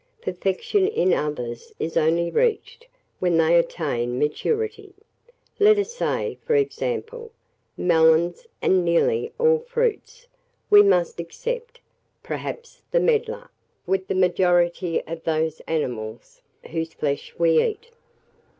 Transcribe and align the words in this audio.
Perfection 0.19 0.87
in 0.87 1.13
others 1.13 1.73
is 1.77 1.95
only 1.95 2.31
reached 2.31 2.87
when 3.19 3.37
they 3.37 3.55
attain 3.55 4.17
maturity: 4.17 4.95
let 5.59 5.77
us 5.77 5.93
say, 5.93 6.39
for 6.43 6.55
example, 6.55 7.29
melons 7.77 8.47
and 8.63 8.83
nearly 8.83 9.31
all 9.37 9.59
fruits 9.59 10.27
(we 10.71 10.81
must 10.81 11.19
except, 11.19 11.79
perhaps, 12.23 12.81
the 12.89 12.99
medlar), 12.99 13.51
with 13.85 14.07
the 14.07 14.15
majority 14.15 15.03
of 15.05 15.23
those 15.23 15.59
animals 15.67 16.41
whose 16.71 16.93
flesh 16.95 17.35
we 17.37 17.63
eat. 17.63 17.91